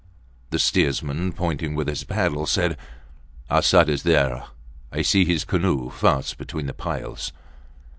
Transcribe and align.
The 0.49 0.57
steersman, 0.57 1.31
pointing 1.33 1.75
with 1.75 1.87
his 1.87 2.03
paddle, 2.03 2.47
said, 2.47 2.75
Arsat 3.51 3.87
is 3.87 4.01
there. 4.01 4.45
I 4.91 5.03
see 5.03 5.25
his 5.25 5.45
canoe 5.45 5.91
fast 5.91 6.39
between 6.39 6.65
the 6.65 6.73
piles. 6.73 7.31